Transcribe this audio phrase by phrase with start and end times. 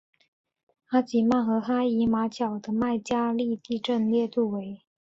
[0.87, 4.81] 阿吉曼和哈伊马角的麦加利地震烈度为。